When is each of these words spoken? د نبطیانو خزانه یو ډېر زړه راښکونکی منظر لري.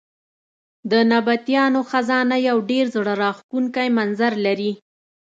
د 0.91 0.93
نبطیانو 1.11 1.79
خزانه 1.89 2.37
یو 2.47 2.57
ډېر 2.71 2.85
زړه 2.95 3.13
راښکونکی 3.23 3.87
منظر 3.97 4.33
لري. 4.45 4.71